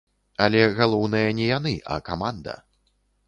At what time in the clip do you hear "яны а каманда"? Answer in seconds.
1.57-2.57